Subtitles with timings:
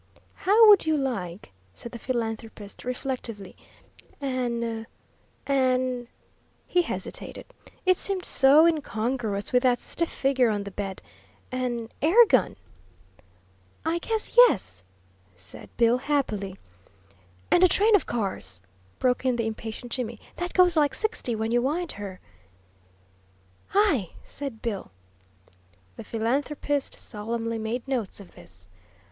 [0.33, 3.55] "How would you like," said the philanthropist, reflectively,
[4.19, 4.87] "an
[5.45, 6.07] an"
[6.75, 7.45] he hesitated,
[7.85, 11.03] it seemed so incongruous with that stiff figure on the bed
[11.51, 12.55] "an airgun?"
[13.85, 14.83] "I guess yes,"
[15.35, 16.57] said Bill, happily.
[17.51, 18.59] "And a train of cars,"
[18.97, 22.19] broke in the impatient Jimmy, "that goes like sixty when you wind her?"
[23.67, 24.89] "Hi!" said Bill.
[25.95, 28.67] The philanthropist solemnly made notes of this.